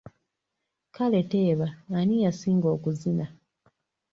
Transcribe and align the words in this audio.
Kale 0.95 1.21
teeba 1.31 1.67
ani 1.97 2.15
yasinga 2.25 2.67
okuzina? 2.75 3.25